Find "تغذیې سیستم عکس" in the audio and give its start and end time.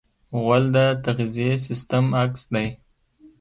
1.05-2.43